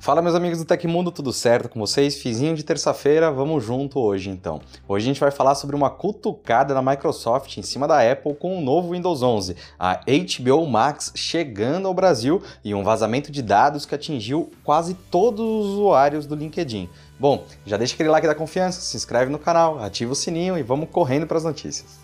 [0.00, 2.22] Fala meus amigos do Tecmundo, tudo certo com vocês?
[2.22, 4.58] Fizinho de terça-feira, vamos junto hoje então.
[4.88, 8.56] Hoje a gente vai falar sobre uma cutucada da Microsoft em cima da Apple com
[8.56, 13.84] o novo Windows 11, a HBO Max chegando ao Brasil e um vazamento de dados
[13.84, 16.88] que atingiu quase todos os usuários do LinkedIn.
[17.18, 20.62] Bom, já deixa aquele like da confiança, se inscreve no canal, ativa o sininho e
[20.62, 22.00] vamos correndo para as notícias.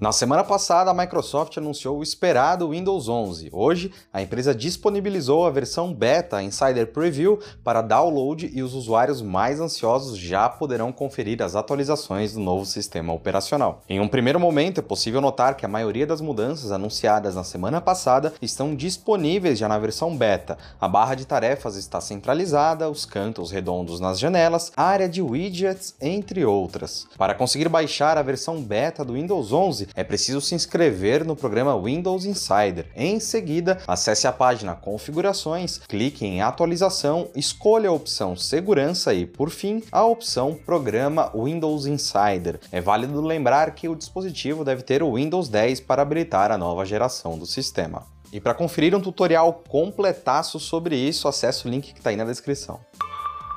[0.00, 3.50] Na semana passada, a Microsoft anunciou o esperado Windows 11.
[3.52, 9.60] Hoje, a empresa disponibilizou a versão beta Insider Preview para download e os usuários mais
[9.60, 13.82] ansiosos já poderão conferir as atualizações do novo sistema operacional.
[13.90, 17.78] Em um primeiro momento, é possível notar que a maioria das mudanças anunciadas na semana
[17.78, 20.56] passada estão disponíveis já na versão beta.
[20.80, 26.42] A barra de tarefas está centralizada, os cantos redondos nas janelas, área de widgets, entre
[26.42, 27.06] outras.
[27.18, 31.80] Para conseguir baixar a versão beta do Windows 11, é preciso se inscrever no programa
[31.80, 32.86] Windows Insider.
[32.94, 39.50] Em seguida, acesse a página Configurações, clique em Atualização, escolha a opção Segurança e, por
[39.50, 42.60] fim, a opção Programa Windows Insider.
[42.72, 46.84] É válido lembrar que o dispositivo deve ter o Windows 10 para habilitar a nova
[46.84, 48.04] geração do sistema.
[48.32, 52.24] E para conferir um tutorial completaço sobre isso, acesse o link que está aí na
[52.24, 52.78] descrição.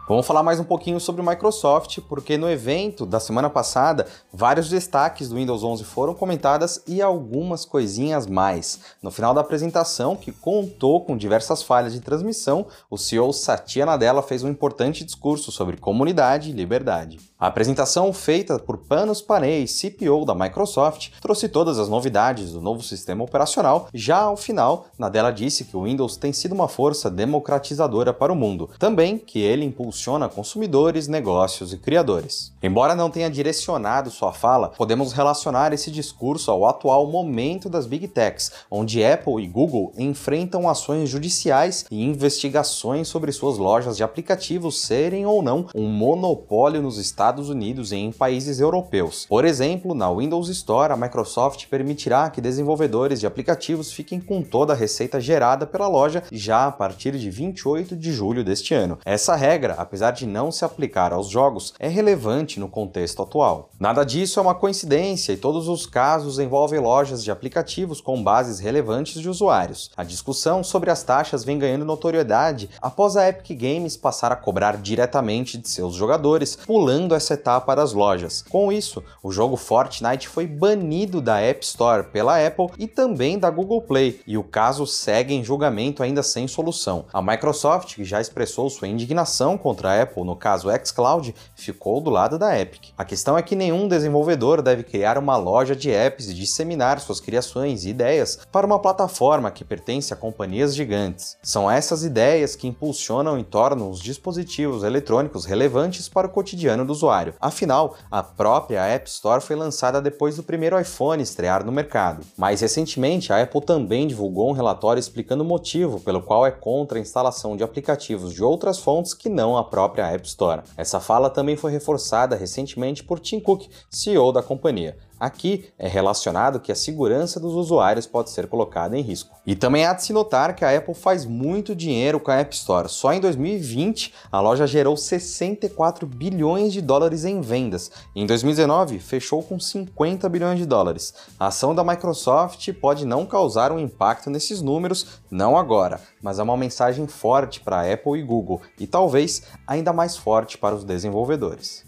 [0.05, 4.67] Vamos falar mais um pouquinho sobre o Microsoft, porque no evento da semana passada, vários
[4.67, 8.81] destaques do Windows 11 foram comentadas e algumas coisinhas mais.
[9.01, 14.21] No final da apresentação, que contou com diversas falhas de transmissão, o CEO Satya Nadella
[14.21, 17.17] fez um importante discurso sobre comunidade e liberdade.
[17.39, 22.81] A apresentação feita por Panos Panay, CPO da Microsoft, trouxe todas as novidades do novo
[22.81, 23.87] sistema operacional.
[23.93, 28.35] Já ao final, Nadella disse que o Windows tem sido uma força democratizadora para o
[28.35, 32.51] mundo, também que ele impulsiona consumidores, negócios e criadores.
[32.63, 38.07] Embora não tenha direcionado sua fala, podemos relacionar esse discurso ao atual momento das Big
[38.07, 44.81] Techs, onde Apple e Google enfrentam ações judiciais e investigações sobre suas lojas de aplicativos
[44.81, 49.27] serem ou não um monopólio nos Estados Unidos e em países europeus.
[49.29, 54.73] Por exemplo, na Windows Store, a Microsoft permitirá que desenvolvedores de aplicativos fiquem com toda
[54.73, 58.97] a receita gerada pela loja já a partir de 28 de julho deste ano.
[59.05, 63.69] Essa regra, apesar de não se aplicar aos jogos, é relevante no contexto atual.
[63.79, 68.59] Nada disso é uma coincidência e todos os casos envolvem lojas de aplicativos com bases
[68.59, 69.91] relevantes de usuários.
[69.95, 74.77] A discussão sobre as taxas vem ganhando notoriedade após a Epic Games passar a cobrar
[74.77, 78.43] diretamente de seus jogadores, pulando essa etapa das lojas.
[78.49, 83.49] Com isso, o jogo Fortnite foi banido da App Store pela Apple e também da
[83.49, 87.05] Google Play, e o caso segue em julgamento ainda sem solução.
[87.13, 92.11] A Microsoft, que já expressou sua indignação contra a Apple no caso xCloud, ficou do
[92.11, 92.91] lado da Epic.
[92.95, 97.19] A questão é que nenhum desenvolvedor deve criar uma loja de apps e disseminar suas
[97.19, 101.37] criações e ideias para uma plataforma que pertence a companhias gigantes.
[101.41, 106.91] São essas ideias que impulsionam e tornam os dispositivos eletrônicos relevantes para o cotidiano do
[106.91, 107.33] usuário.
[107.41, 112.23] Afinal, a própria App Store foi lançada depois do primeiro iPhone estrear no mercado.
[112.37, 116.99] Mais recentemente, a Apple também divulgou um relatório explicando o motivo pelo qual é contra
[116.99, 120.61] a instalação de aplicativos de outras fontes que não a própria App Store.
[120.77, 124.97] Essa fala também foi reforçada recentemente por Tim Cook, CEO da companhia.
[125.23, 129.37] Aqui é relacionado que a segurança dos usuários pode ser colocada em risco.
[129.47, 132.53] E também há de se notar que a Apple faz muito dinheiro com a App
[132.53, 132.89] Store.
[132.89, 137.89] Só em 2020, a loja gerou 64 bilhões de dólares em vendas.
[138.13, 141.13] Em 2019, fechou com 50 bilhões de dólares.
[141.39, 146.43] A ação da Microsoft pode não causar um impacto nesses números, não agora, mas é
[146.43, 150.83] uma mensagem forte para a Apple e Google e talvez ainda mais forte para os
[150.83, 151.85] desenvolvedores.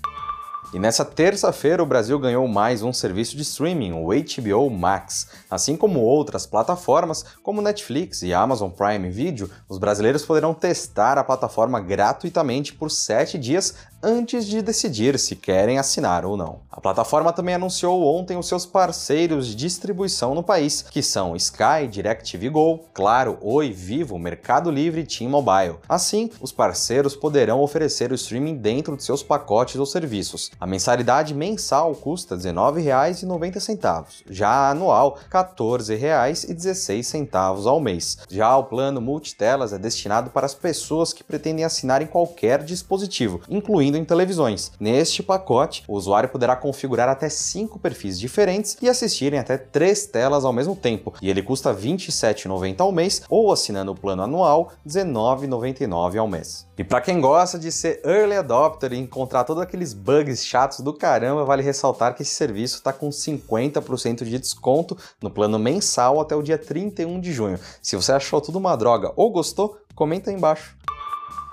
[0.75, 5.29] E nessa terça-feira o Brasil ganhou mais um serviço de streaming, o HBO Max.
[5.49, 11.23] Assim como outras plataformas, como Netflix e Amazon Prime Video, os brasileiros poderão testar a
[11.23, 13.73] plataforma gratuitamente por 7 dias
[14.05, 16.59] antes de decidir se querem assinar ou não.
[16.71, 21.87] A plataforma também anunciou ontem os seus parceiros de distribuição no país, que são Sky,
[21.89, 25.77] DirecTV Go, Claro, Oi, Vivo, Mercado Livre e Team Mobile.
[25.89, 30.51] Assim, os parceiros poderão oferecer o streaming dentro de seus pacotes ou serviços.
[30.59, 38.19] A mensalidade mensal custa R$ 19,90, já a anual R$ 14,16 ao mês.
[38.29, 43.41] Já o plano multitelas é destinado para as pessoas que pretendem assinar em qualquer dispositivo,
[43.49, 44.71] incluindo em televisões.
[44.79, 50.45] Neste pacote, o usuário poderá configurar até cinco perfis diferentes e assistirem até três telas
[50.45, 54.71] ao mesmo tempo, e ele custa R$ 27,90 ao mês ou assinando o plano anual
[54.85, 56.65] R$ 19,99 ao mês.
[56.77, 60.93] E para quem gosta de ser early adopter e encontrar todos aqueles bugs chatos do
[60.93, 66.35] caramba, vale ressaltar que esse serviço está com 50% de desconto no plano mensal até
[66.35, 67.59] o dia 31 de junho.
[67.81, 70.75] Se você achou tudo uma droga ou gostou, comenta aí embaixo.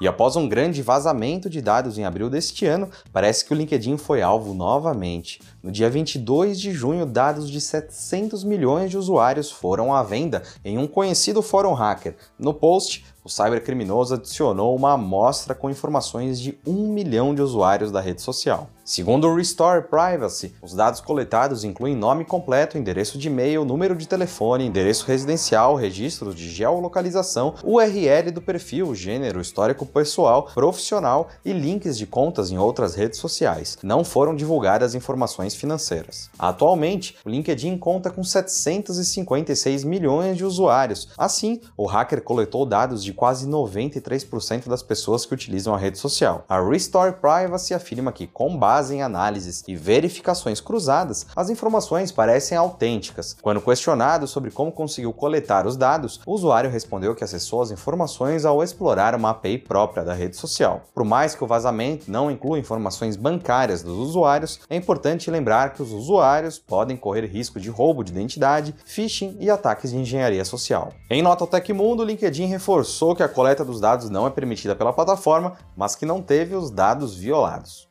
[0.02, 3.96] E após um grande vazamento de dados em abril deste ano, parece que o LinkedIn
[3.96, 5.40] foi alvo novamente.
[5.62, 10.76] No dia 22 de junho, dados de 700 milhões de usuários foram à venda em
[10.76, 12.16] um conhecido fórum hacker.
[12.36, 18.00] No post, o cybercriminoso adicionou uma amostra com informações de um milhão de usuários da
[18.00, 18.68] rede social.
[18.84, 24.08] Segundo o Restore Privacy, os dados coletados incluem nome completo, endereço de e-mail, número de
[24.08, 31.96] telefone, endereço residencial, registro de geolocalização, URL do perfil, gênero, histórico pessoal, profissional e links
[31.96, 33.78] de contas em outras redes sociais.
[33.84, 36.28] Não foram divulgadas informações financeiras.
[36.36, 41.08] Atualmente, o LinkedIn conta com 756 milhões de usuários.
[41.16, 45.98] Assim, o hacker coletou dados de de quase 93% das pessoas que utilizam a rede
[45.98, 46.44] social.
[46.48, 52.56] A Restore Privacy afirma que, com base em análises e verificações cruzadas, as informações parecem
[52.56, 53.36] autênticas.
[53.40, 58.44] Quando questionado sobre como conseguiu coletar os dados, o usuário respondeu que acessou as informações
[58.44, 60.82] ao explorar uma API própria da rede social.
[60.94, 65.82] Por mais que o vazamento não inclua informações bancárias dos usuários, é importante lembrar que
[65.82, 70.92] os usuários podem correr risco de roubo de identidade, phishing e ataques de engenharia social.
[71.10, 74.76] Em nota ao Tecmundo, o LinkedIn reforçou que a coleta dos dados não é permitida
[74.76, 77.88] pela plataforma, mas que não teve os dados violados.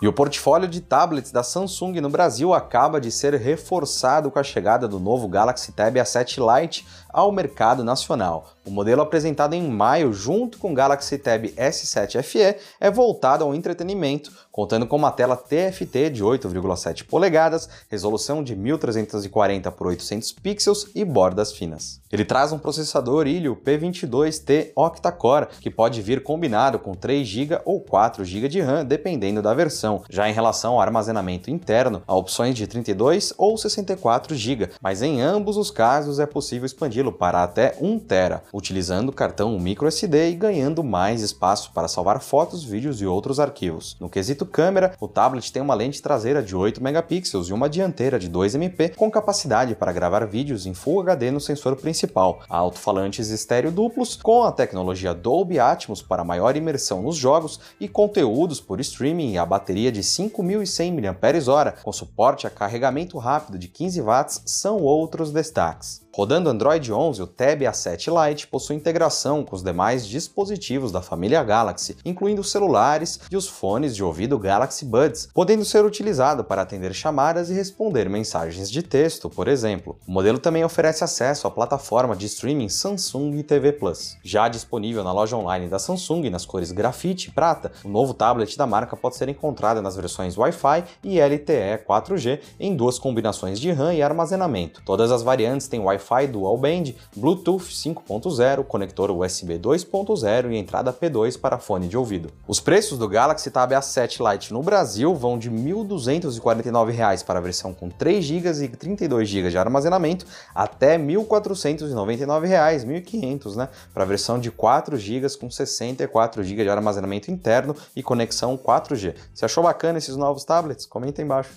[0.00, 4.42] E o portfólio de tablets da Samsung no Brasil acaba de ser reforçado com a
[4.42, 6.86] chegada do novo Galaxy Tab A7 Lite
[7.16, 8.50] ao mercado nacional.
[8.62, 13.54] O modelo apresentado em maio junto com o Galaxy Tab S7 FE é voltado ao
[13.54, 20.88] entretenimento, contando com uma tela TFT de 8,7 polegadas, resolução de 1340 por 800 pixels
[20.94, 22.00] e bordas finas.
[22.12, 27.80] Ele traz um processador Helio P22T octa-core, que pode vir combinado com 3 GB ou
[27.80, 30.02] 4 GB de RAM, dependendo da versão.
[30.10, 35.20] Já em relação ao armazenamento interno, há opções de 32 ou 64 GB, mas em
[35.20, 36.66] ambos os casos é possível
[37.06, 42.64] expandi-lo para até 1 TB, utilizando cartão microSD e ganhando mais espaço para salvar fotos,
[42.64, 43.96] vídeos e outros arquivos.
[44.00, 48.18] No quesito câmera, o tablet tem uma lente traseira de 8 megapixels e uma dianteira
[48.18, 53.30] de 2 MP com capacidade para gravar vídeos em Full HD no sensor principal, alto-falantes
[53.30, 58.80] estéreo duplos com a tecnologia Dolby Atmos para maior imersão nos jogos e conteúdos por
[58.80, 64.42] streaming e a bateria de 5100 mAh com suporte a carregamento rápido de 15 watts
[64.46, 66.05] são outros destaques.
[66.16, 71.44] Rodando Android 11, o Tab A7 Lite possui integração com os demais dispositivos da família
[71.44, 76.62] Galaxy, incluindo os celulares e os fones de ouvido Galaxy Buds, podendo ser utilizado para
[76.62, 79.98] atender chamadas e responder mensagens de texto, por exemplo.
[80.08, 84.16] O modelo também oferece acesso à plataforma de streaming Samsung TV Plus.
[84.24, 88.56] Já disponível na loja online da Samsung nas cores grafite e prata, o novo tablet
[88.56, 93.70] da marca pode ser encontrado nas versões Wi-Fi e LTE 4G em duas combinações de
[93.70, 94.80] RAM e armazenamento.
[94.86, 100.92] Todas as variantes têm Wi-Fi Wi-Fi Dual Band, Bluetooth 5.0, conector USB 2.0 e entrada
[100.92, 102.30] P2 para fone de ouvido.
[102.46, 107.42] Os preços do Galaxy Tab A7 Lite no Brasil vão de R$ 1.249 para a
[107.42, 113.68] versão com 3 GB e 32 GB de armazenamento até R$ 1.499, R$ 1.500, né,
[113.92, 119.14] para a versão de 4 GB com 64 GB de armazenamento interno e conexão 4G.
[119.34, 120.86] Se achou bacana esses novos tablets?
[120.86, 121.50] Comenta embaixo.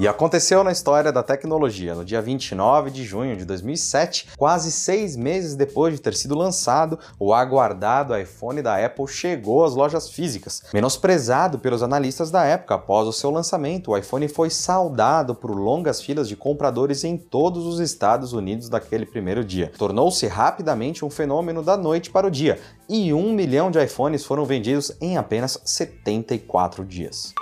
[0.00, 1.92] E aconteceu na história da tecnologia.
[1.92, 6.96] No dia 29 de junho de 2007, quase seis meses depois de ter sido lançado,
[7.18, 10.62] o aguardado iPhone da Apple chegou às lojas físicas.
[10.72, 16.00] Menosprezado pelos analistas da época após o seu lançamento, o iPhone foi saudado por longas
[16.00, 19.72] filas de compradores em todos os Estados Unidos daquele primeiro dia.
[19.76, 24.44] Tornou-se rapidamente um fenômeno da noite para o dia, e um milhão de iPhones foram
[24.44, 27.34] vendidos em apenas 74 dias.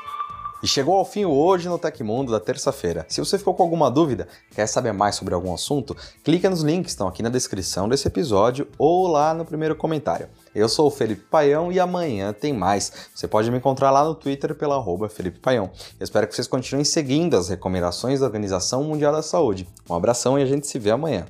[0.66, 3.06] E chegou ao fim hoje no Tecmundo da terça-feira.
[3.08, 6.86] Se você ficou com alguma dúvida, quer saber mais sobre algum assunto, clica nos links
[6.86, 10.28] que estão aqui na descrição desse episódio ou lá no primeiro comentário.
[10.52, 12.90] Eu sou o Felipe Paião e amanhã tem mais.
[13.14, 15.70] Você pode me encontrar lá no Twitter pela arroba Felipe Paião.
[16.00, 19.68] Eu espero que vocês continuem seguindo as recomendações da Organização Mundial da Saúde.
[19.88, 21.26] Um abração e a gente se vê amanhã.